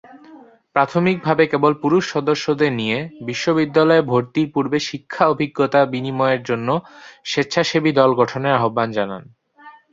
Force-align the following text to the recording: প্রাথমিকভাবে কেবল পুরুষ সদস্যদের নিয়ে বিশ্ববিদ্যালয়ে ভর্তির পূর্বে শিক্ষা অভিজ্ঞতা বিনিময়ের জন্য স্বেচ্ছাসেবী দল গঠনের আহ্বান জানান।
প্রাথমিকভাবে 0.75 1.43
কেবল 1.51 1.73
পুরুষ 1.83 2.03
সদস্যদের 2.13 2.71
নিয়ে 2.73 2.97
বিশ্ববিদ্যালয়ে 3.27 4.07
ভর্তির 4.11 4.47
পূর্বে 4.53 4.79
শিক্ষা 4.89 5.23
অভিজ্ঞতা 5.27 5.79
বিনিময়ের 5.93 6.41
জন্য 6.49 6.67
স্বেচ্ছাসেবী 7.25 7.91
দল 7.99 8.11
গঠনের 8.19 8.57
আহ্বান 8.57 8.89
জানান। 8.91 9.23